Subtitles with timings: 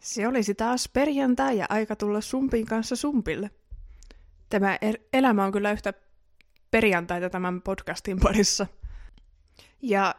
[0.00, 3.50] Se olisi taas perjantai ja aika tulla sumpin kanssa sumpille.
[4.48, 5.92] Tämä er- elämä on kyllä yhtä
[6.70, 8.66] perjantaita tämän podcastin parissa.
[9.82, 10.14] Ja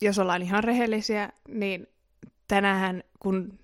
[0.00, 1.86] jos ollaan ihan rehellisiä, niin
[2.48, 3.58] tänään, kun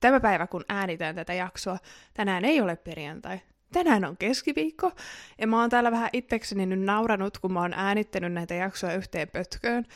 [0.00, 1.78] tämä päivä, kun äänitään tätä jaksoa,
[2.14, 3.40] tänään ei ole perjantai.
[3.72, 4.92] Tänään on keskiviikko,
[5.38, 9.28] ja mä oon täällä vähän itsekseni nyt nauranut, kun mä oon äänittänyt näitä jaksoja yhteen
[9.28, 9.86] pötköön,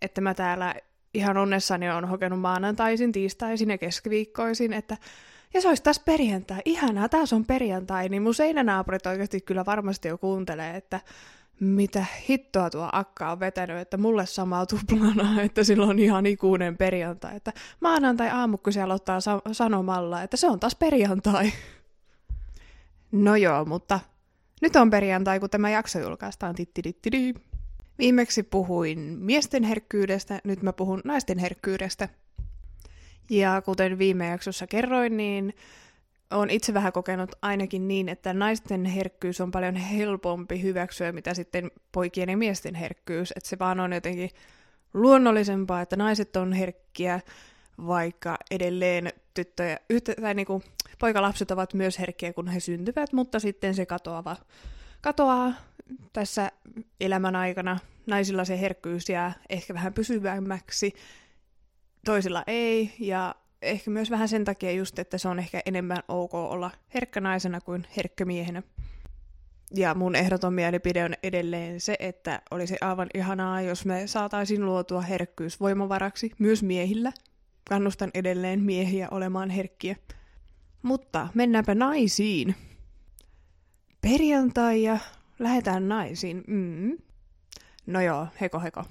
[0.00, 0.74] että mä täällä
[1.16, 4.96] ihan onnessani on hokenut maanantaisin, tiistaisin ja keskiviikkoisin, että
[5.54, 10.08] ja se olisi taas perjantai, ihanaa, taas on perjantai, niin mun seinänaapurit oikeasti kyllä varmasti
[10.08, 11.00] jo kuuntelee, että
[11.60, 16.76] mitä hittoa tuo akka on vetänyt, että mulle samaa tuplana, että sillä on ihan ikuinen
[16.76, 21.52] perjantai, että maanantai aamu, kun se aloittaa sa- sanomalla, että se on taas perjantai.
[23.12, 24.00] No joo, mutta
[24.62, 26.54] nyt on perjantai, kun tämä jakso julkaistaan.
[26.54, 27.34] Tittirittiri.
[27.98, 32.08] Viimeksi puhuin miesten herkkyydestä, nyt mä puhun naisten herkkyydestä.
[33.30, 35.54] Ja kuten viime jaksossa kerroin, niin
[36.30, 41.70] olen itse vähän kokenut ainakin niin, että naisten herkkyys on paljon helpompi hyväksyä, mitä sitten
[41.92, 43.32] poikien ja miesten herkkyys.
[43.36, 44.30] Että se vaan on jotenkin
[44.94, 47.20] luonnollisempaa, että naiset on herkkiä,
[47.86, 50.62] vaikka edelleen tyttöjä, yhtä, tai niinku,
[50.98, 54.36] poikalapset ovat myös herkkiä, kun he syntyvät, mutta sitten se katoava,
[55.00, 55.52] katoaa
[56.12, 56.52] tässä
[57.00, 57.78] elämän aikana.
[58.06, 60.92] Naisilla se herkkyys jää ehkä vähän pysyvämmäksi,
[62.04, 66.34] toisilla ei, ja ehkä myös vähän sen takia just, että se on ehkä enemmän ok
[66.34, 68.62] olla herkkä naisena kuin herkkä miehenä.
[69.74, 75.00] Ja mun ehdoton mielipide on edelleen se, että olisi aivan ihanaa, jos me saataisiin luotua
[75.00, 77.12] herkkyys voimavaraksi myös miehillä.
[77.68, 79.96] Kannustan edelleen miehiä olemaan herkkiä.
[80.82, 82.54] Mutta mennäänpä naisiin.
[84.00, 84.98] Perjantai ja
[85.38, 86.44] lähdetään naisiin.
[86.46, 86.98] Mm.
[87.86, 88.84] No joo, heko heko.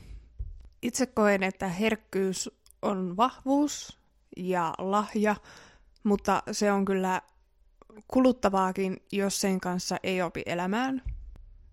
[0.82, 2.50] Itse koen, että herkkyys
[2.82, 4.00] on vahvuus
[4.38, 5.36] ja lahja,
[6.04, 7.22] mutta se on kyllä
[8.08, 11.02] kuluttavaakin, jos sen kanssa ei opi elämään.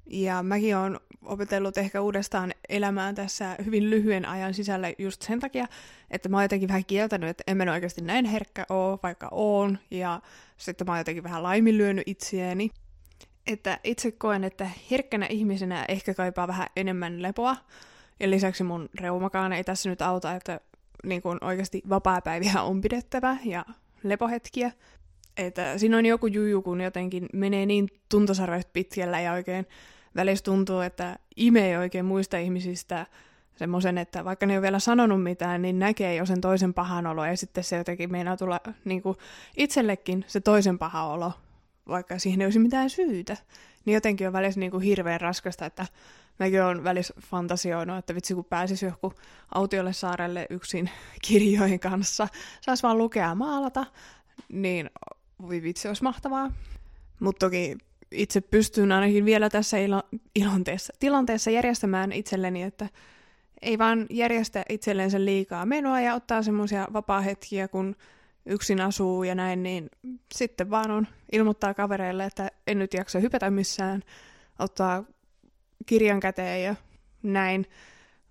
[0.06, 5.66] Ja mäkin olen opetellut ehkä uudestaan elämään tässä hyvin lyhyen ajan sisällä just sen takia,
[6.10, 9.78] että mä oon jotenkin vähän kieltänyt, että en mä oikeasti näin herkkä oo, vaikka oon,
[9.90, 10.20] ja
[10.56, 12.70] sitten mä oon jotenkin vähän laiminlyönyt itseäni.
[13.46, 17.56] Että itse koen, että herkkänä ihmisenä ehkä kaipaa vähän enemmän lepoa,
[18.20, 20.60] ja lisäksi mun reumakaan ei tässä nyt auta, että
[21.04, 23.64] niin kun oikeasti vapaa-päiviä on pidettävä ja
[24.02, 24.72] lepohetkiä.
[25.36, 29.66] Että siinä on joku juju, kun jotenkin menee niin tuntosarvet pitkällä ja oikein
[30.16, 33.06] välissä tuntuu, että imee oikein muista ihmisistä
[33.56, 37.06] semmoisen, että vaikka ne ei ole vielä sanonut mitään, niin näkee jo sen toisen pahan
[37.06, 39.16] olo ja sitten se jotenkin meinaa tulla niin kuin
[39.56, 41.32] itsellekin se toisen paha olo,
[41.88, 43.36] vaikka siihen ei olisi mitään syytä.
[43.84, 45.86] Niin jotenkin on välissä niin kuin hirveän raskasta, että
[46.38, 49.12] mäkin olen välissä fantasioinut, että vitsi kun pääsisi joku
[49.54, 50.90] autiolle saarelle yksin
[51.28, 52.28] kirjojen kanssa,
[52.60, 53.86] saisi vaan lukea ja maalata,
[54.48, 54.90] niin
[55.42, 56.52] voi vitsi, olisi mahtavaa.
[57.20, 57.76] Mutta toki
[58.10, 62.88] itse pystyn ainakin vielä tässä ilo- ilonteessa, tilanteessa järjestämään itselleni, että
[63.62, 67.96] ei vaan järjestä itsellensä liikaa menoa ja ottaa semmoisia vapaa-hetkiä, kun
[68.46, 69.90] yksin asuu ja näin, niin
[70.34, 74.02] sitten vaan on ilmoittaa kavereille, että en nyt jaksa hypätä missään,
[74.58, 75.04] ottaa
[75.86, 76.74] kirjan käteen ja
[77.22, 77.66] näin,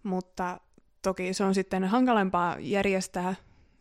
[0.03, 0.59] mutta
[1.01, 3.35] toki se on sitten hankalempaa järjestää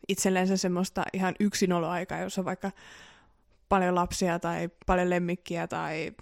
[0.09, 2.71] itsellensä semmoista ihan yksinoloaikaa, jos on vaikka
[3.69, 6.13] paljon lapsia tai paljon lemmikkiä tai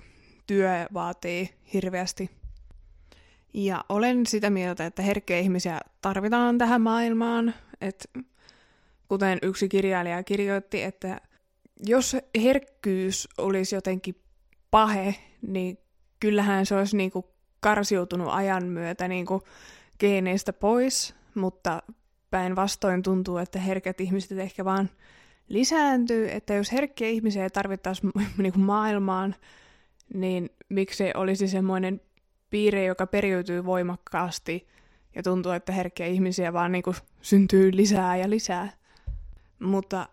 [0.47, 2.31] työ vaatii hirveästi.
[3.55, 8.09] Ja olen sitä mieltä, että herkkiä ihmisiä tarvitaan tähän maailmaan, että
[9.09, 11.21] kuten yksi kirjailija kirjoitti, että
[11.87, 14.15] jos herkkyys olisi jotenkin
[14.71, 15.79] pahe, niin
[16.21, 17.25] kyllähän se olisi niin kuin
[17.61, 19.43] karsiutunut ajan myötä niin kuin
[20.01, 21.83] geeneistä pois, mutta
[22.31, 24.91] päinvastoin tuntuu, että herkät ihmiset ehkä vaan
[25.49, 28.03] lisääntyy, että jos herkkiä ihmisiä ei tarvittaisi
[28.39, 29.35] niin kuin maailmaan,
[30.15, 32.01] niin miksi olisi semmoinen
[32.51, 34.69] piirre, joka periytyy voimakkaasti
[35.15, 38.78] ja tuntuu, että herkkiä ihmisiä vaan niin kuin syntyy lisää ja lisää.
[39.59, 40.09] Mutta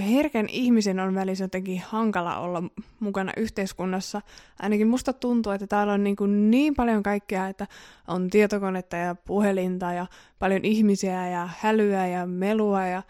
[0.00, 2.62] herkän ihmisen on välissä jotenkin hankala olla
[3.00, 4.20] mukana yhteiskunnassa.
[4.58, 7.66] Ainakin musta tuntuu, että täällä on niin, kuin niin paljon kaikkea, että
[8.08, 10.06] on tietokonetta ja puhelinta ja
[10.38, 13.02] paljon ihmisiä ja hälyä ja melua ja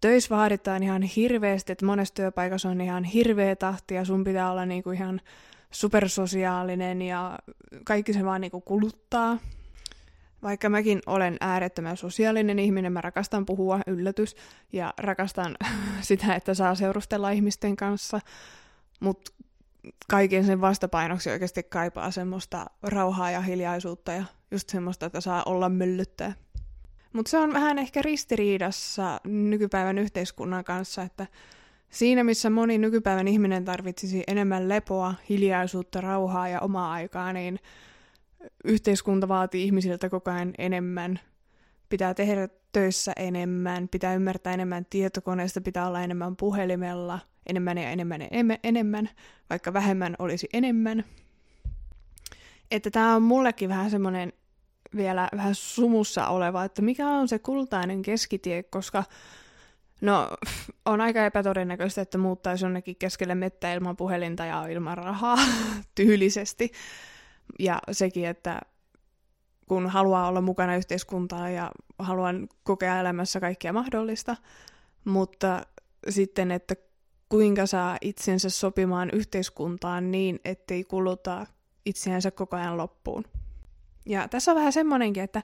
[0.00, 4.66] töissä vaaditaan ihan hirveästi, että monessa työpaikassa on ihan hirveä tahti ja sun pitää olla
[4.66, 5.20] niin kuin ihan
[5.70, 7.38] supersosiaalinen ja
[7.84, 9.38] kaikki se vaan niin kuin kuluttaa.
[10.42, 14.36] Vaikka mäkin olen äärettömän sosiaalinen ihminen, mä rakastan puhua, yllätys,
[14.72, 15.56] ja rakastan
[16.00, 18.20] sitä, että saa seurustella ihmisten kanssa,
[19.00, 19.32] mutta
[20.10, 25.68] kaiken sen vastapainoksi oikeasti kaipaa semmoista rauhaa ja hiljaisuutta ja just semmoista, että saa olla
[25.68, 26.32] myllyttää.
[27.12, 31.26] Mutta se on vähän ehkä ristiriidassa nykypäivän yhteiskunnan kanssa, että
[31.90, 37.58] siinä missä moni nykypäivän ihminen tarvitsisi enemmän lepoa, hiljaisuutta, rauhaa ja omaa aikaa, niin
[38.64, 41.20] yhteiskunta vaatii ihmisiltä koko ajan enemmän.
[41.88, 48.20] Pitää tehdä töissä enemmän, pitää ymmärtää enemmän tietokoneesta, pitää olla enemmän puhelimella, enemmän ja enemmän
[48.20, 48.28] ja
[48.64, 49.10] enemmän,
[49.50, 51.04] vaikka vähemmän olisi enemmän.
[52.70, 54.32] Että tämä on mullekin vähän semmoinen
[54.96, 59.04] vielä vähän sumussa oleva, että mikä on se kultainen keskitie, koska
[60.00, 60.28] no
[60.86, 65.38] on aika epätodennäköistä, että muuttaisi jonnekin keskelle mettä ilman puhelinta ja ilman rahaa
[65.94, 66.72] tyylisesti.
[67.58, 68.60] Ja sekin, että
[69.68, 74.36] kun haluaa olla mukana yhteiskuntaa ja haluan kokea elämässä kaikkia mahdollista,
[75.04, 75.62] mutta
[76.08, 76.74] sitten, että
[77.28, 81.46] kuinka saa itsensä sopimaan yhteiskuntaan niin, ettei kuluta
[81.86, 83.24] itseänsä koko ajan loppuun.
[84.06, 85.42] Ja tässä on vähän semmoinenkin, että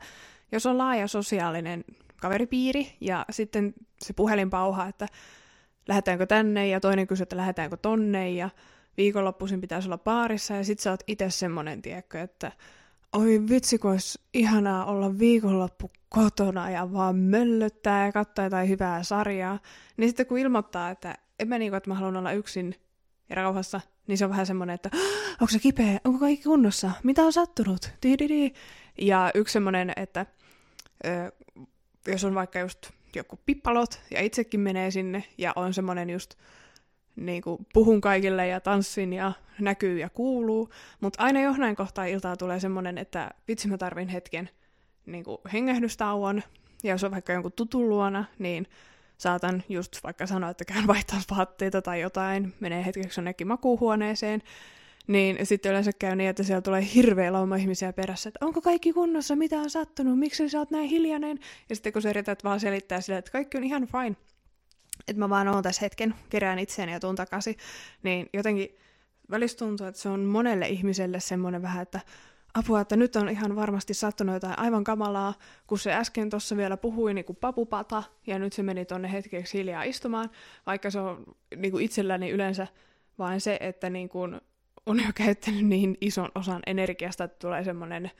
[0.52, 1.84] jos on laaja sosiaalinen
[2.20, 5.08] kaveripiiri ja sitten se puhelin pauha, että
[5.88, 8.50] lähdetäänkö tänne ja toinen kysyy, että lähdetäänkö tonne ja
[8.96, 12.52] viikonloppuisin pitäisi olla baarissa ja sit sä oot itse semmonen, tiedätkö, että
[13.12, 19.02] oi vitsi, kun olisi ihanaa olla viikonloppu kotona ja vaan möllöttää ja katsoa jotain hyvää
[19.02, 19.58] sarjaa,
[19.96, 22.74] niin sitten kun ilmoittaa, että en mä niinku, että mä haluan olla yksin
[23.28, 24.90] ja rauhassa, niin se on vähän semmoinen, että
[25.40, 28.52] onko se kipeä, onko kaikki kunnossa, mitä on sattunut, Tididi.
[29.00, 30.26] Ja yksi semmoinen, että
[31.06, 31.32] ö,
[32.06, 36.34] jos on vaikka just joku pippalot ja itsekin menee sinne ja on semmoinen just
[37.16, 40.70] niin kuin puhun kaikille ja tanssin ja näkyy ja kuuluu,
[41.00, 44.50] mutta aina johdin kohtaa iltaa tulee semmoinen, että vitsi mä tarvin hetken
[45.06, 46.42] niin kuin hengähdystauon,
[46.82, 48.66] ja jos on vaikka jonkun tutun luona, niin
[49.18, 54.42] saatan just vaikka sanoa, että käyn vaihtaa vaatteita tai jotain, menee hetkeksi jonnekin makuuhuoneeseen,
[55.06, 58.92] niin sitten yleensä käy niin, että siellä tulee hirveä lauma ihmisiä perässä, että onko kaikki
[58.92, 61.38] kunnossa, mitä on sattunut, miksi sä oot näin hiljainen?
[61.68, 64.16] Ja sitten kun sä yrität vaan selittää sille, että kaikki on ihan fine,
[65.08, 67.56] että mä vaan oon tässä hetken, kerään itseäni ja tuun takaisin,
[68.02, 68.76] niin jotenkin
[69.30, 72.00] välistä tuntuu, että se on monelle ihmiselle semmoinen vähän, että
[72.54, 75.34] apua, että nyt on ihan varmasti sattunut jotain aivan kamalaa,
[75.66, 79.58] kun se äsken tuossa vielä puhui niin kuin papupata, ja nyt se meni tonne hetkeksi
[79.58, 80.30] hiljaa istumaan,
[80.66, 81.24] vaikka se on
[81.56, 82.66] niin kuin itselläni yleensä
[83.18, 84.40] vain se, että niin kuin
[84.86, 88.10] on jo käyttänyt niin ison osan energiasta, että tulee semmoinen,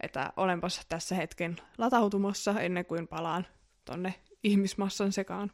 [0.00, 3.46] että olenpas tässä hetken latautumassa ennen kuin palaan
[3.84, 4.14] tonne
[4.44, 5.50] ihmismassan sekaan.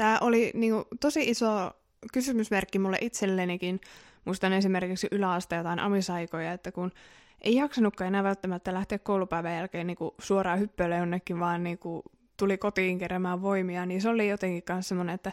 [0.00, 1.70] Tämä oli niin kuin, tosi iso
[2.12, 3.80] kysymysmerkki mulle itsellenikin.
[4.24, 6.92] Muistan esimerkiksi yläaste jotain amisaikoja, että kun
[7.40, 12.02] ei jaksanutkaan enää välttämättä lähteä koulupäivän jälkeen niin kuin suoraan hyppöille jonnekin, vaan niin kuin
[12.36, 15.32] tuli kotiin keräämään voimia, niin se oli jotenkin myös semmoinen, että,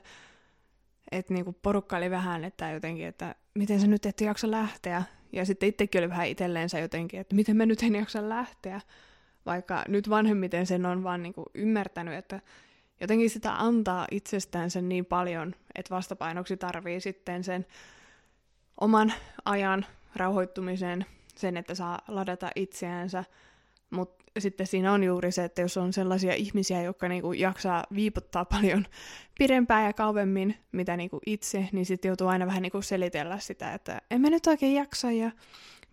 [1.12, 5.04] että niin kuin porukka oli vähän, että jotenkin, että miten se nyt et jaksa lähteä.
[5.34, 8.82] Ja sitten itsekin oli vähän itselleensä jotenkin, että miten mä nyt en jaksa lähteä.
[9.46, 12.42] Vaikka nyt vanhemmiten sen on vaan niin kuin ymmärtänyt, että
[13.02, 17.66] jotenkin sitä antaa itsestään sen niin paljon, että vastapainoksi tarvii sitten sen
[18.82, 19.14] oman
[19.46, 19.86] ajan
[20.16, 21.06] rauhoittumiseen,
[21.36, 23.24] sen, että saa ladata itseänsä,
[23.90, 28.46] mutta sitten siinä on juuri se, että jos on sellaisia ihmisiä, jotka niinku jaksaa viipottaa
[28.56, 28.86] paljon
[29.40, 34.02] pidempään ja kauemmin, mitä niinku itse, niin sitten joutuu aina vähän niinku selitellä sitä, että
[34.12, 35.12] en mä nyt oikein jaksa.
[35.12, 35.32] Ja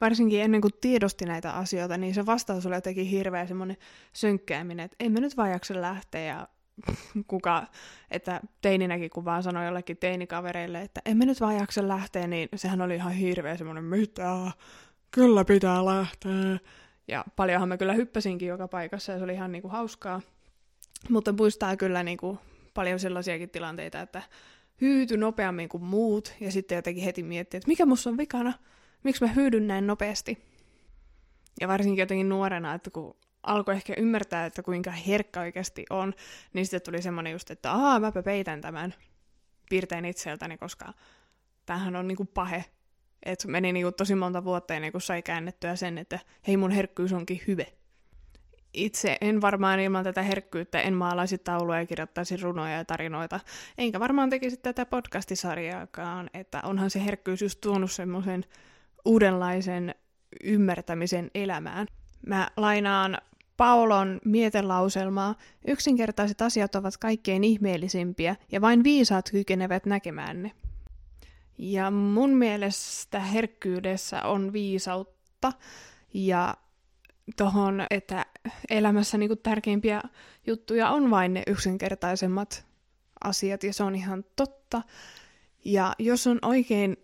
[0.01, 3.77] varsinkin ennen kuin tiedosti näitä asioita, niin se vastaus oli jotenkin hirveä semmoinen
[4.13, 6.49] sönkkääminen, että en mä nyt vaan jaksa lähteä ja
[7.27, 7.67] kuka,
[8.11, 12.49] että teininäkin kun vaan sanoi jollekin teinikavereille, että en mä nyt vaan jaksa lähteä, niin
[12.57, 14.51] sehän oli ihan hirveä semmoinen, mitä,
[15.11, 16.59] kyllä pitää lähteä.
[17.09, 20.21] Ja paljonhan mä kyllä hyppäsinkin joka paikassa ja se oli ihan niinku hauskaa.
[21.09, 22.39] Mutta muistaa kyllä niinku
[22.75, 24.23] paljon sellaisiakin tilanteita, että
[24.81, 28.53] hyyty nopeammin kuin muut ja sitten jotenkin heti miettii, että mikä musta on vikana,
[29.03, 30.39] miksi mä hyydyn näin nopeasti.
[31.61, 36.15] Ja varsinkin jotenkin nuorena, että kun alkoi ehkä ymmärtää, että kuinka herkkä oikeasti on,
[36.53, 38.95] niin sitten tuli semmoinen just, että aah, mäpä peitän tämän
[39.71, 40.93] piirteen itseltäni, koska
[41.67, 42.65] tämähän on niinku pahe.
[43.23, 47.13] Et meni niinku tosi monta vuotta ennen kuin sai käännettyä sen, että hei mun herkkyys
[47.13, 47.73] onkin hyve.
[48.75, 53.41] Itse en varmaan ilman tätä herkkyyttä en maalaisi tauluja ja kirjoittaisi runoja ja tarinoita.
[53.79, 58.45] Enkä varmaan tekisi tätä podcastisarjaakaan, että onhan se herkkyys just tuonut semmoisen
[59.05, 59.95] uudenlaisen
[60.45, 61.87] ymmärtämisen elämään.
[62.27, 63.19] Mä lainaan
[63.57, 65.35] Paulon mietelauselmaa,
[65.67, 70.53] yksinkertaiset asiat ovat kaikkein ihmeellisimpiä ja vain viisaat kykenevät näkemään ne.
[71.59, 75.53] Ja mun mielestä herkkyydessä on viisautta
[76.15, 76.55] ja
[77.37, 78.27] tohon, että
[78.71, 80.03] elämässä niinku tärkeimpiä
[80.47, 82.67] juttuja on vain ne yksinkertaisemmat
[83.25, 84.83] asiat ja se on ihan totta.
[85.65, 86.97] Ja jos on oikein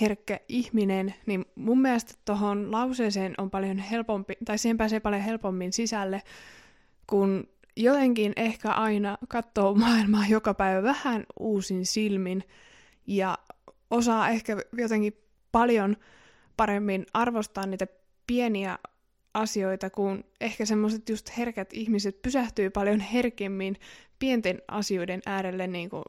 [0.00, 5.72] herkkä ihminen, niin mun mielestä tuohon lauseeseen on paljon helpompi, tai siihen pääsee paljon helpommin
[5.72, 6.22] sisälle,
[7.06, 12.44] kun jotenkin ehkä aina katsoo maailmaa joka päivä vähän uusin silmin
[13.06, 13.38] ja
[13.90, 15.16] osaa ehkä jotenkin
[15.52, 15.96] paljon
[16.56, 17.86] paremmin arvostaa niitä
[18.26, 18.78] pieniä
[19.34, 23.76] asioita, kun ehkä semmoiset just herkät ihmiset pysähtyy paljon herkemmin
[24.18, 26.04] pienten asioiden äärelle niin kuin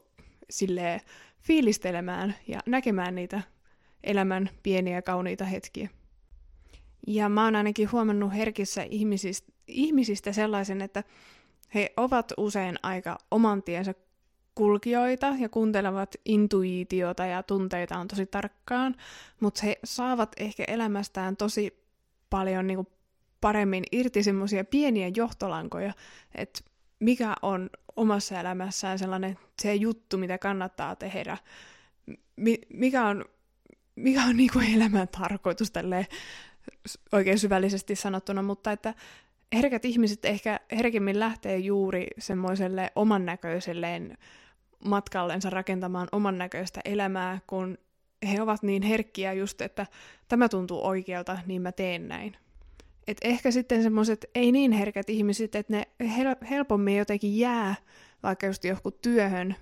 [0.50, 1.00] silleen
[1.40, 3.42] fiilistelemään ja näkemään niitä
[4.04, 5.88] elämän pieniä kauniita hetkiä.
[7.06, 11.04] Ja mä oon ainakin huomannut herkissä ihmisistä, ihmisistä sellaisen, että
[11.74, 13.94] he ovat usein aika oman tiensä
[14.54, 18.94] kulkijoita ja kuuntelevat intuitiota ja tunteitaan tosi tarkkaan,
[19.40, 21.86] mutta he saavat ehkä elämästään tosi
[22.30, 22.88] paljon niin kuin
[23.40, 25.92] paremmin irti semmoisia pieniä johtolankoja,
[26.34, 26.60] että
[27.00, 31.38] mikä on omassa elämässään sellainen se juttu, mitä kannattaa tehdä,
[32.36, 33.24] mi- mikä on,
[33.96, 36.06] mikä on niin kuin elämän tarkoitus tälleen
[37.12, 38.94] oikein syvällisesti sanottuna, mutta että
[39.52, 44.18] herkät ihmiset ehkä herkemmin lähtee juuri semmoiselle oman näköiselleen
[44.84, 47.78] matkallensa rakentamaan oman näköistä elämää, kun
[48.32, 49.86] he ovat niin herkkiä just, että
[50.28, 52.36] tämä tuntuu oikealta, niin mä teen näin.
[53.06, 57.74] Et ehkä sitten semmoiset ei niin herkät ihmiset, että ne hel- helpommin jotenkin jää
[58.22, 59.56] vaikka just johonkin työhön,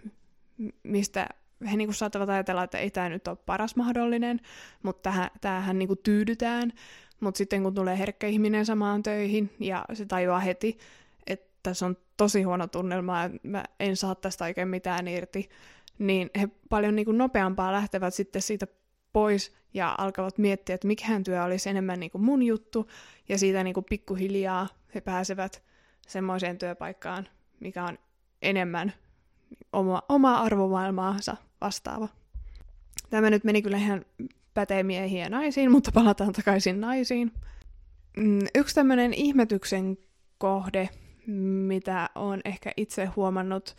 [0.83, 1.29] mistä
[1.71, 4.41] he niinku saattavat ajatella, että ei tämä nyt ole paras mahdollinen,
[4.83, 6.73] mutta tämähän niinku tyydytään.
[7.21, 10.79] Mutta sitten kun tulee herkkä ihminen samaan töihin ja se tajuaa heti,
[11.27, 15.49] että se on tosi huono tunnelma ja mä en saa tästä oikein mitään irti,
[15.99, 18.67] niin he paljon niinku nopeampaa lähtevät sitten siitä
[19.13, 22.91] pois ja alkavat miettiä, että mikähän työ olisi enemmän niin mun juttu,
[23.29, 25.63] ja siitä niin pikkuhiljaa he pääsevät
[26.09, 27.29] semmoiseen työpaikkaan,
[27.61, 27.99] mikä on
[28.43, 28.93] enemmän
[29.73, 32.09] oma, omaa arvomaailmaansa vastaava.
[33.11, 34.05] Tämä nyt meni kyllä ihan
[34.55, 37.33] pätee miehiin ja naisiin, mutta palataan takaisin naisiin.
[38.17, 39.99] Mm, yksi tämmöinen ihmetyksen
[40.39, 40.89] kohde,
[41.67, 43.77] mitä olen ehkä itse huomannut,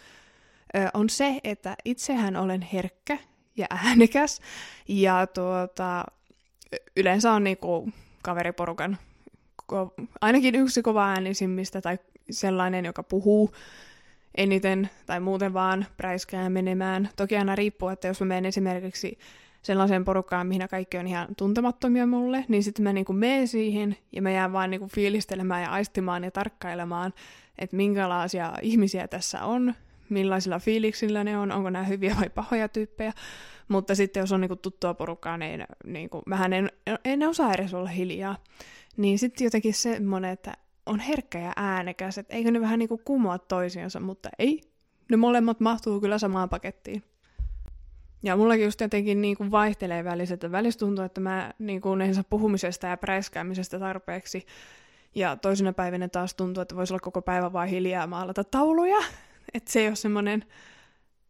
[0.94, 3.18] on se, että itsehän olen herkkä
[3.58, 4.42] ja äänekäs.
[4.88, 6.06] Ja tuota,
[6.96, 7.90] yleensä on niinku
[8.24, 8.98] kaveriporukan
[10.22, 12.00] ainakin yksi kova äänisimmistä tai
[12.32, 13.52] sellainen, joka puhuu
[14.38, 17.10] eniten tai muuten vaan präiskää menemään.
[17.16, 19.18] Toki aina riippuu, että jos mä menen esimerkiksi
[19.62, 24.22] sellaiseen porukkaan, mihin kaikki on ihan tuntemattomia mulle, niin sitten mä niinku menen siihen ja
[24.22, 27.14] mä jään vaan niinku fiilistelemään ja aistimaan ja tarkkailemaan,
[27.60, 29.74] että minkälaisia ihmisiä tässä on,
[30.10, 33.14] millaisilla fiiliksillä ne on, onko nämä hyviä vai pahoja tyyppejä.
[33.68, 36.70] Mutta sitten jos on niinku tuttua porukkaa, niin niinku, vähän en,
[37.06, 38.38] en osaa edes olla hiljaa.
[38.98, 40.54] Niin sitten jotenkin semmoinen, että
[40.86, 44.62] on herkkä ja äänekäs, että eikö ne vähän niinku kumoa toisiansa, mutta ei.
[45.12, 47.04] Ne molemmat mahtuu kyllä samaan pakettiin.
[48.24, 52.02] Ja mullakin just jotenkin niin kuin vaihtelee välissä, että välissä tuntuu, että mä niin kuin
[52.02, 54.46] en saa puhumisesta ja präiskäämisestä tarpeeksi.
[55.16, 58.98] Ja toisena päivänä taas tuntuu, että voisi olla koko päivä vain hiljaa maalata tauluja.
[59.54, 60.46] Että se ei ole semmoinen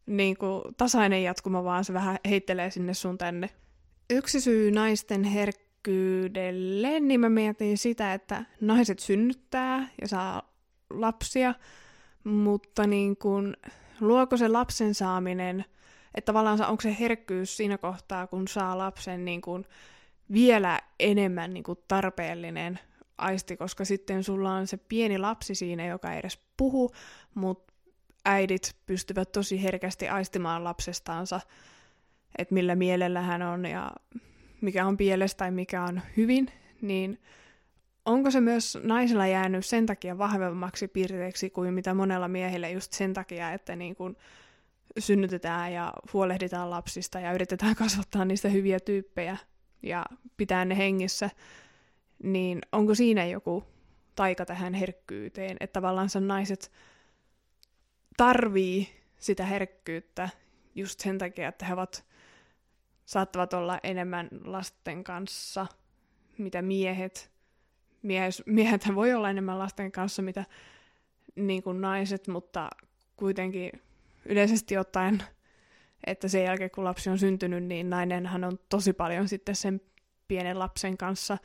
[0.06, 3.50] niin kuin, tasainen jatkuma, vaan se vähän heittelee sinne sun tänne.
[4.10, 5.24] Yksi syy naisten
[5.86, 10.54] herkkyydelle, niin mä mietin sitä, että naiset synnyttää ja saa
[10.90, 11.54] lapsia,
[12.24, 13.58] mutta niin kuin,
[14.00, 15.66] luoko se lapsen saaminen,
[16.16, 19.66] että tavallaan onko se herkkyys siinä kohtaa, kun saa lapsen niin kuin,
[20.32, 22.80] vielä enemmän niin kuin, tarpeellinen
[23.18, 26.92] aisti, koska sitten sulla on se pieni lapsi siinä, joka ei edes puhu,
[27.36, 27.74] mutta
[28.26, 31.40] äidit pystyvät tosi herkästi aistimaan lapsestaansa,
[32.38, 33.92] että millä mielellä hän on ja
[34.62, 37.20] mikä on pielessä tai mikä on hyvin, niin
[38.06, 43.14] onko se myös naisilla jäänyt sen takia vahvemmaksi piirteeksi kuin mitä monella miehillä just sen
[43.14, 44.18] takia, että niin kun
[45.00, 49.38] synnytetään ja huolehditaan lapsista ja yritetään kasvattaa niistä hyviä tyyppejä
[49.84, 50.06] ja
[50.38, 51.30] pitää ne hengissä,
[52.24, 53.64] niin onko siinä joku
[54.16, 56.72] taika tähän herkkyyteen, että tavallaan naiset
[58.18, 60.30] tarvii sitä herkkyyttä
[60.76, 62.06] just sen takia, että he ovat,
[63.06, 65.68] saattavat olla enemmän lasten kanssa,
[66.38, 67.32] mitä miehet.
[68.02, 70.46] Mies, miehethän voi olla enemmän lasten kanssa, mitä
[71.36, 72.70] niin kuin naiset, mutta
[73.16, 73.72] kuitenkin
[74.26, 75.24] yleisesti ottaen,
[76.06, 79.82] että sen jälkeen kun lapsi on syntynyt, niin nainenhan on tosi paljon sitten sen
[80.28, 81.38] pienen lapsen kanssa.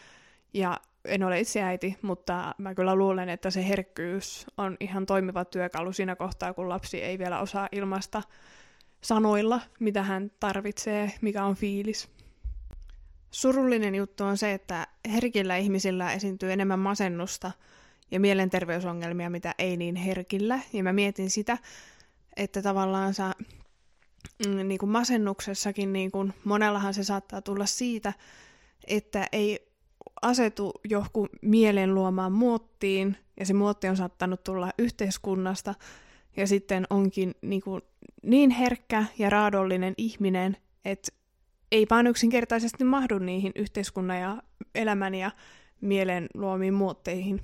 [0.54, 5.44] Ja en ole itse äiti, mutta mä kyllä luulen, että se herkkyys on ihan toimiva
[5.44, 8.22] työkalu siinä kohtaa, kun lapsi ei vielä osaa ilmaista
[9.00, 12.08] sanoilla, mitä hän tarvitsee, mikä on fiilis.
[13.30, 17.52] Surullinen juttu on se, että herkillä ihmisillä esiintyy enemmän masennusta
[18.10, 20.60] ja mielenterveysongelmia, mitä ei niin herkillä.
[20.72, 21.58] Ja mä mietin sitä,
[22.36, 23.34] että tavallaan sä,
[24.46, 28.12] mm, niin kuin masennuksessakin niin kuin monellahan se saattaa tulla siitä,
[28.86, 29.70] että ei
[30.22, 35.74] asetu johonkin mielen luomaan muottiin ja se muotti on saattanut tulla yhteiskunnasta,
[36.36, 37.82] ja sitten onkin niin, kuin
[38.22, 41.12] niin herkkä ja raadollinen ihminen, että
[41.72, 44.42] ei vaan yksinkertaisesti mahdu niihin yhteiskunnan ja
[44.74, 45.30] elämän ja
[45.80, 47.40] mielen luomiin muotteihin.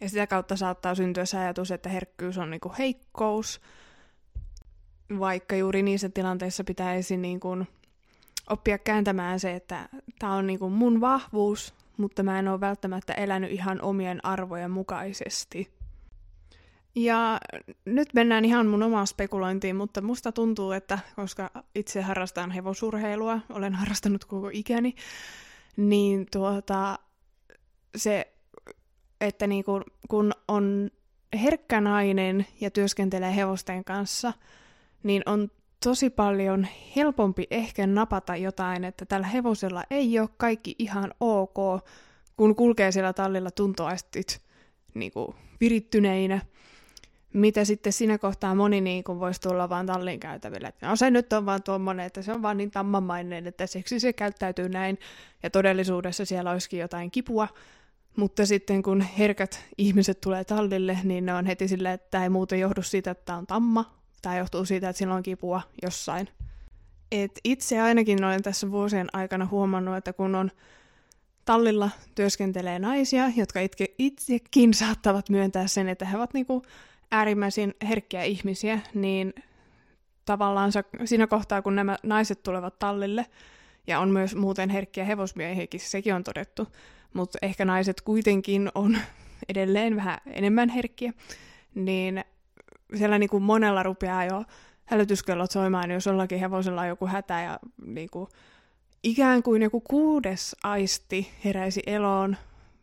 [0.00, 3.60] Ja sitä kautta saattaa syntyä se ajatus, että herkkyys on niinku heikkous,
[5.18, 7.56] vaikka juuri niissä tilanteissa pitäisi niinku
[8.50, 9.88] oppia kääntämään se, että
[10.18, 15.81] tämä on niinku mun vahvuus, mutta mä en ole välttämättä elänyt ihan omien arvojen mukaisesti.
[16.94, 17.40] Ja
[17.84, 23.74] nyt mennään ihan mun omaan spekulointiin, mutta musta tuntuu, että koska itse harrastan hevosurheilua, olen
[23.80, 24.94] harrastanut koko ikäni,
[25.76, 26.98] niin tuota,
[27.96, 28.32] se,
[29.20, 30.90] että niinku, kun on
[31.42, 34.32] herkkä nainen ja työskentelee hevosten kanssa,
[35.02, 35.48] niin on
[35.84, 41.84] tosi paljon helpompi ehkä napata jotain, että tällä hevosella ei ole kaikki ihan ok,
[42.36, 44.42] kun kulkee siellä tallilla tuntoaistit
[44.94, 46.40] niin kuin virittyneinä.
[47.32, 50.68] Mitä sitten siinä kohtaa moni niin kuin voisi tulla vaan tallin käytäville.
[50.68, 54.00] Että no se nyt on vaan tuommoinen, että se on vaan niin tammamainen, että siksi
[54.00, 54.98] se käyttäytyy näin.
[55.42, 57.48] Ja todellisuudessa siellä olisikin jotain kipua.
[58.16, 62.30] Mutta sitten kun herkät ihmiset tulee tallille, niin ne on heti silleen, että tämä ei
[62.30, 66.28] muuten johdu siitä, että tämä on tamma, Tämä johtuu siitä, että sillä on kipua jossain.
[67.12, 70.50] Et itse ainakin olen tässä vuosien aikana huomannut, että kun on
[71.44, 76.62] tallilla työskentelee naisia, jotka itke, itsekin saattavat myöntää sen, että he ovat niinku
[77.12, 79.34] äärimmäisin herkkiä ihmisiä, niin
[80.24, 80.72] tavallaan
[81.04, 83.26] siinä kohtaa, kun nämä naiset tulevat tallille,
[83.86, 86.68] ja on myös muuten herkkiä hevosmiehiäkin, sekin on todettu,
[87.12, 88.98] mutta ehkä naiset kuitenkin on
[89.48, 91.12] edelleen vähän enemmän herkkiä,
[91.74, 92.24] niin
[92.96, 94.44] siellä niin kuin monella rupeaa jo
[94.84, 98.28] hälytyskellot soimaan, jos jollakin hevosella on joku hätä ja niin kuin,
[99.02, 102.36] ikään kuin joku kuudes aisti heräisi eloon,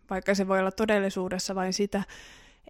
[0.10, 2.04] vaikka se voi olla todellisuudessa vain sitä,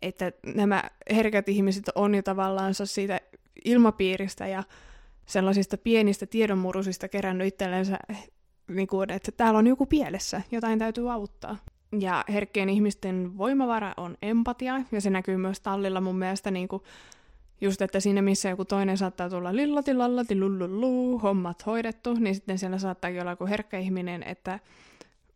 [0.02, 3.20] että nämä herkät ihmiset on jo tavallaan siitä
[3.66, 4.64] ilmapiiristä ja
[5.26, 8.00] sellaisista pienistä tiedonmurusista kerännyt itsellensä,
[8.68, 11.58] niin kuin, että täällä on joku pielessä, jotain täytyy auttaa.
[12.00, 16.84] Ja herkkien ihmisten voimavara on empatia, ja se näkyy myös tallilla mun mielestä niin kuin
[17.62, 22.58] just, että siinä missä joku toinen saattaa tulla lillati lallati lullullu, hommat hoidettu, niin sitten
[22.58, 24.60] siellä saattaa olla joku herkkä ihminen, että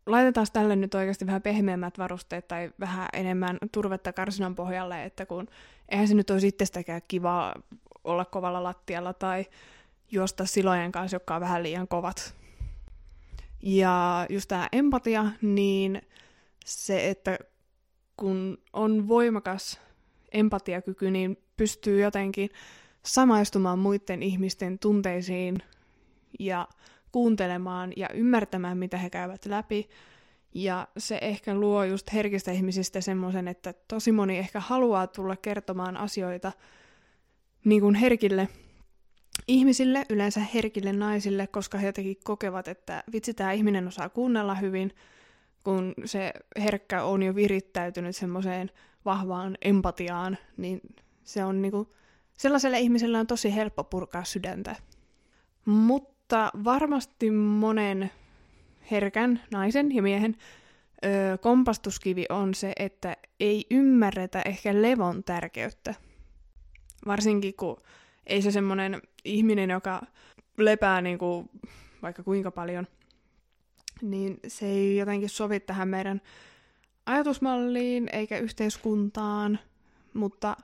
[0.06, 5.46] laitetaan tälle nyt oikeasti vähän pehmeämmät varusteet tai vähän enemmän turvetta karsinan pohjalle, että kun
[5.88, 7.54] eihän se nyt olisi itsestäkään kiva
[8.04, 9.46] olla kovalla lattialla tai
[10.10, 12.34] juosta silojen kanssa, jotka on vähän liian kovat.
[13.62, 16.02] Ja just tämä empatia, niin
[16.64, 17.38] se, että
[18.16, 19.80] kun on voimakas
[20.32, 22.50] empatiakyky, niin pystyy jotenkin
[23.02, 25.58] samaistumaan muiden ihmisten tunteisiin
[26.38, 26.68] ja
[27.14, 29.88] kuuntelemaan ja ymmärtämään, mitä he käyvät läpi.
[30.54, 35.96] Ja se ehkä luo just herkistä ihmisistä semmoisen, että tosi moni ehkä haluaa tulla kertomaan
[35.96, 36.52] asioita
[37.64, 38.48] niin kuin herkille
[39.48, 44.92] ihmisille, yleensä herkille naisille, koska he jotenkin kokevat, että vitsi, tämä ihminen osaa kuunnella hyvin,
[45.64, 48.70] kun se herkkä on jo virittäytynyt semmoiseen
[49.04, 50.80] vahvaan empatiaan, niin
[51.24, 51.94] se on niinku,
[52.38, 54.76] sellaiselle ihmiselle on tosi helppo purkaa sydäntä.
[55.64, 56.13] Mutta
[56.64, 58.10] varmasti monen
[58.90, 60.36] herkän naisen ja miehen
[61.04, 65.94] ö, kompastuskivi on se, että ei ymmärretä ehkä levon tärkeyttä.
[67.06, 67.82] Varsinkin kun
[68.26, 70.02] ei se semmoinen ihminen, joka
[70.58, 71.50] lepää niinku
[72.02, 72.86] vaikka kuinka paljon,
[74.02, 76.20] niin se ei jotenkin sovi tähän meidän
[77.06, 79.58] ajatusmalliin eikä yhteiskuntaan,
[80.14, 80.56] mutta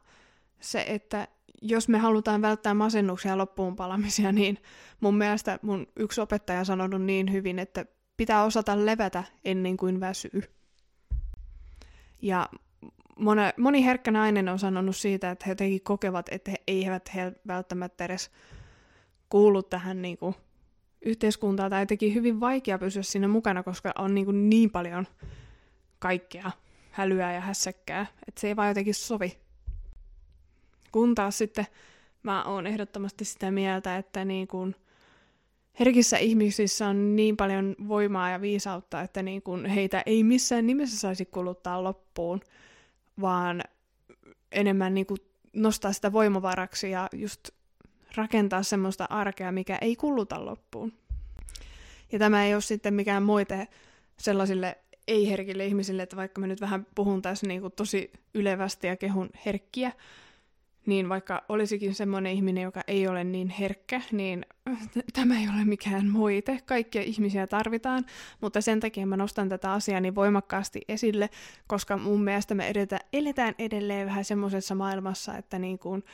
[0.60, 1.28] se, että
[1.60, 4.58] jos me halutaan välttää masennuksia ja loppuun palamisia, niin
[5.00, 10.00] mun mielestä mun yksi opettaja on sanonut niin hyvin, että pitää osata levätä ennen kuin
[10.00, 10.42] väsyy.
[12.22, 12.48] Ja
[13.18, 17.32] moni, moni herkkä nainen on sanonut siitä, että he jotenkin kokevat, että he eivät he
[17.46, 18.30] välttämättä edes
[19.28, 20.34] kuulu tähän niin kuin,
[21.04, 25.06] yhteiskuntaan, tai jotenkin hyvin vaikea pysyä siinä mukana, koska on niin, kuin, niin paljon
[25.98, 26.50] kaikkea
[26.90, 29.38] hälyä ja hässäkkää, että se ei vaan jotenkin sovi
[30.92, 31.66] kun taas sitten
[32.22, 34.74] mä oon ehdottomasti sitä mieltä, että niin kun
[35.80, 40.98] herkissä ihmisissä on niin paljon voimaa ja viisautta, että niin kun heitä ei missään nimessä
[40.98, 42.40] saisi kuluttaa loppuun,
[43.20, 43.62] vaan
[44.52, 45.18] enemmän niin kun
[45.52, 47.48] nostaa sitä voimavaraksi ja just
[48.16, 50.92] rakentaa semmoista arkea, mikä ei kuluta loppuun.
[52.12, 53.68] Ja tämä ei ole sitten mikään moite
[54.16, 58.96] sellaisille ei-herkille ihmisille, että vaikka mä nyt vähän puhun tässä niin kuin tosi ylevästi ja
[58.96, 59.92] kehun herkkiä,
[60.86, 64.46] niin vaikka olisikin semmoinen ihminen, joka ei ole niin herkkä, niin
[65.12, 66.58] tämä ei ole mikään moite.
[66.66, 68.04] Kaikkia ihmisiä tarvitaan,
[68.40, 71.30] mutta sen takia mä nostan tätä asiaa niin voimakkaasti esille,
[71.66, 76.04] koska mun mielestä me edetä, eletään edelleen vähän semmoisessa maailmassa, että niin kuin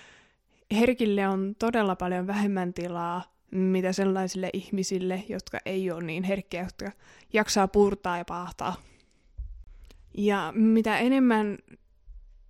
[0.72, 6.92] herkille on todella paljon vähemmän tilaa mitä sellaisille ihmisille, jotka ei ole niin herkkiä, jotka
[7.32, 8.76] jaksaa purtaa ja pahtaa.
[10.18, 11.58] Ja mitä enemmän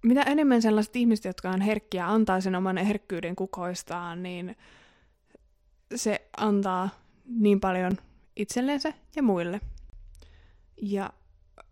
[0.07, 4.57] mitä enemmän sellaiset ihmiset, jotka on herkkiä, antaa sen oman herkkyyden kukoistaan, niin
[5.95, 6.89] se antaa
[7.27, 7.93] niin paljon
[8.37, 9.61] itsellensä ja muille.
[10.83, 11.11] Ja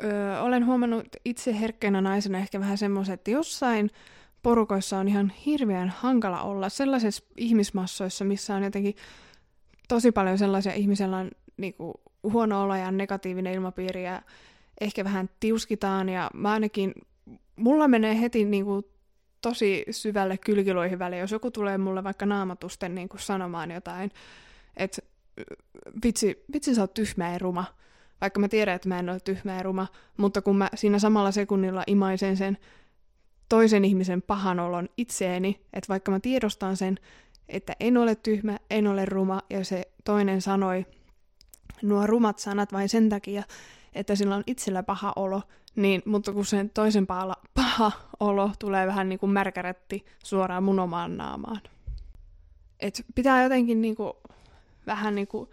[0.04, 3.90] ö, olen huomannut itse herkkänä naisena ehkä vähän semmoisen, että jossain
[4.42, 8.94] porukoissa on ihan hirveän hankala olla sellaisissa ihmismassoissa, missä on jotenkin
[9.88, 14.22] tosi paljon sellaisia ihmisillä on niin kuin, huono olo ja negatiivinen ilmapiiri ja
[14.80, 16.94] ehkä vähän tiuskitaan ja mä ainakin
[17.56, 18.84] mulla menee heti niin kuin,
[19.40, 24.10] tosi syvälle kylkiluihin väliin, jos joku tulee mulle vaikka naamatusten niin kuin, sanomaan jotain,
[24.76, 25.02] että
[26.04, 27.64] vitsi, vitsi sä oot tyhmä ja ruma,
[28.20, 29.86] vaikka mä tiedän, että mä en ole tyhmä ja ruma,
[30.16, 32.58] mutta kun mä siinä samalla sekunnilla imaisen sen
[33.48, 36.98] toisen ihmisen pahan olon itseeni, että vaikka mä tiedostan sen,
[37.48, 40.86] että en ole tyhmä, en ole ruma, ja se toinen sanoi
[41.82, 43.42] nuo rumat sanat vain sen takia,
[43.94, 45.42] että sillä on itsellä paha olo,
[45.76, 50.80] niin, mutta kun sen toisen paha, paha olo tulee vähän niin kuin märkärätti suoraan mun
[50.80, 51.60] omaan naamaan.
[52.80, 54.12] Et pitää jotenkin niin kuin,
[54.86, 55.50] vähän niin kuin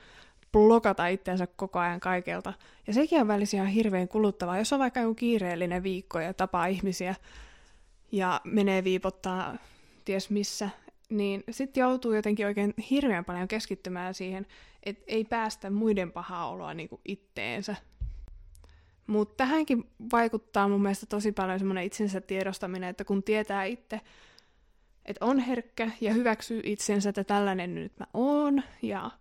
[0.52, 2.54] blokata itseensä koko ajan kaikelta.
[2.88, 4.58] Ja sekin on välissä ihan hirveän kuluttavaa.
[4.58, 7.16] Jos on vaikka joku kiireellinen viikko ja tapaa ihmisiä
[8.12, 9.58] ja menee viipottaa
[10.06, 10.70] ties missä,
[11.10, 14.48] niin sitten joutuu jotenkin oikein hirveän paljon keskittymään siihen,
[14.84, 17.76] että ei päästä muiden pahaa oloa niin kuin itteensä.
[19.08, 24.02] Mutta tähänkin vaikuttaa mun mielestä tosi paljon semmoinen itsensä tiedostaminen, että kun tietää itse,
[25.06, 29.12] että on herkkä ja hyväksyy itsensä, että tällainen nyt mä oon, ja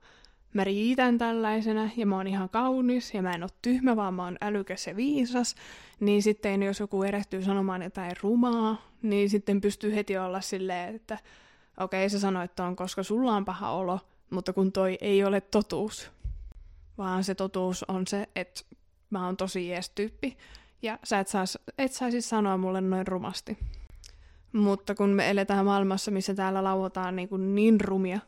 [0.55, 4.25] mä riitän tällaisena, ja mä oon ihan kaunis, ja mä en oo tyhmä, vaan mä
[4.25, 5.55] oon älykäs ja viisas,
[6.01, 11.19] niin sitten jos joku erehtyy sanomaan jotain rumaa, niin sitten pystyy heti olla silleen, että
[11.77, 15.41] okei, okay, sä sanoit on, koska sulla on paha olo, mutta kun toi ei ole
[15.41, 16.11] totuus,
[16.99, 18.61] vaan se totuus on se, että
[19.11, 20.37] mä oon tosi jees tyyppi,
[20.83, 23.59] ja sä et, sais, et saisi sanoa mulle noin rumasti.
[24.53, 28.21] Mutta kun me eletään maailmassa, missä täällä lauotaan niin, kuin niin rumia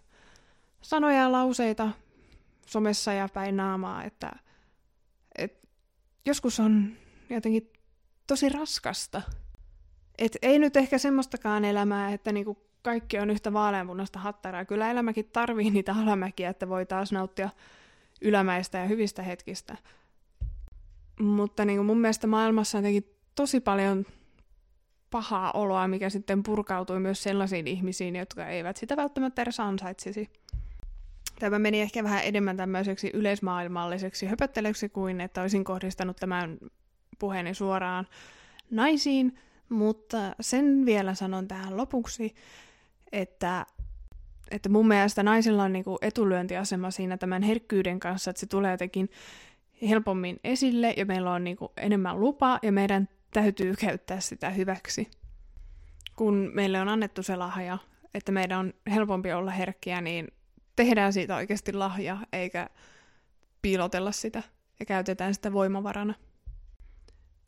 [0.83, 1.90] sanoja ja lauseita
[2.66, 4.33] somessa ja päin naamaa, että,
[5.38, 5.68] että
[6.27, 6.92] joskus on
[7.31, 7.73] jotenkin
[8.27, 9.23] tosi raskasta.
[10.18, 14.64] Et ei nyt ehkä semmoistakaan elämää, että niinku kaikki on yhtä vaaleanpunaista hattaraa.
[14.64, 17.51] Kyllä elämäkin tarvii niitä alamäkiä, että voi taas nauttia
[18.21, 19.77] ylämäistä ja hyvistä hetkistä.
[21.20, 22.85] Mutta niin kuin mun mielestä maailmassa on
[23.35, 24.07] tosi paljon
[25.11, 30.31] pahaa oloa, mikä sitten purkautui myös sellaisiin ihmisiin, jotka eivät sitä välttämättä edes ansaitsisi.
[31.38, 36.59] Tämä meni ehkä vähän enemmän tämmöiseksi yleismaailmalliseksi höpöttelyksi kuin, että olisin kohdistanut tämän
[37.18, 38.07] puheeni suoraan
[38.70, 42.35] naisiin, mutta sen vielä sanon tähän lopuksi,
[43.12, 43.66] että,
[44.51, 49.11] että mun mielestä naisilla on niinku etulyöntiasema siinä tämän herkkyyden kanssa, että se tulee jotenkin
[49.88, 55.11] helpommin esille ja meillä on niinku enemmän lupa ja meidän täytyy käyttää sitä hyväksi.
[56.16, 57.79] Kun meille on annettu se lahja,
[58.14, 60.29] että meidän on helpompi olla herkkiä, niin
[60.77, 62.71] tehdään siitä oikeasti lahja, eikä
[63.62, 64.42] piilotella sitä
[64.81, 66.14] ja käytetään sitä voimavarana.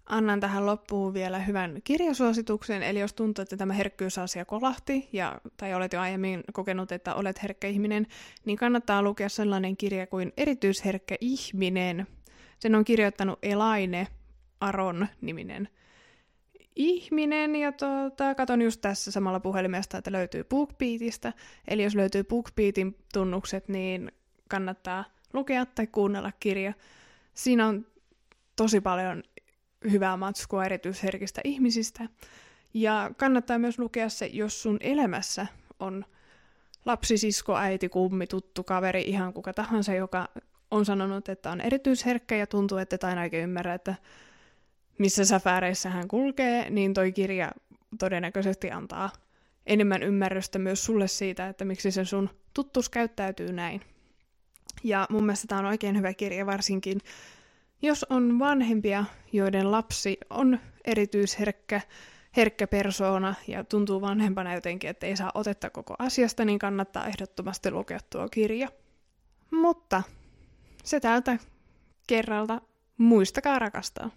[0.07, 5.75] Annan tähän loppuun vielä hyvän kirjasuosituksen, eli jos tuntuu, että tämä herkkyysasia kolahti, ja, tai
[5.75, 8.07] olet jo aiemmin kokenut, että olet herkkä ihminen,
[8.45, 12.07] niin kannattaa lukea sellainen kirja kuin Erityisherkkä ihminen.
[12.59, 14.07] Sen on kirjoittanut Elaine
[14.61, 15.69] Aron niminen
[16.77, 21.33] ihminen, ja tuota, katon just tässä samalla puhelimesta, että löytyy BookBeatista,
[21.69, 24.13] eli jos löytyy BookBeatin tunnukset, niin
[24.49, 26.73] kannattaa lukea tai kuunnella kirja.
[27.35, 27.87] Siinä on
[28.57, 29.23] tosi paljon
[29.91, 32.09] hyvää matskua erityisherkistä ihmisistä.
[32.75, 35.47] Ja kannattaa myös lukea se, jos sun elämässä
[35.81, 36.05] on
[36.85, 40.29] lapsi, sisko, äiti, kummi, tuttu, kaveri, ihan kuka tahansa, joka
[40.75, 43.95] on sanonut, että on erityisherkkä ja tuntuu, että et aina oikein ymmärrä, että
[44.99, 47.53] missä säfääreissä hän kulkee, niin toi kirja
[47.99, 49.11] todennäköisesti antaa
[49.67, 53.81] enemmän ymmärrystä myös sulle siitä, että miksi se sun tuttus käyttäytyy näin.
[54.85, 57.01] Ja mun mielestä tämä on oikein hyvä kirja, varsinkin
[57.83, 61.81] jos on vanhempia, joiden lapsi on erityisherkkä,
[62.37, 67.71] herkkä persoona ja tuntuu vanhempana jotenkin, että ei saa otetta koko asiasta, niin kannattaa ehdottomasti
[67.71, 68.69] lukea tuo kirja.
[69.51, 70.03] Mutta
[70.85, 71.39] se tältä
[72.07, 72.61] kerralta
[72.99, 74.11] muistakaa rakastaa.